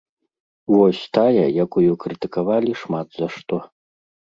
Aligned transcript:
Вось 0.75 1.01
тая, 1.19 1.45
якую 1.67 1.91
крытыкавалі 2.07 2.71
шмат 2.85 3.07
за 3.23 3.27
што. 3.39 3.67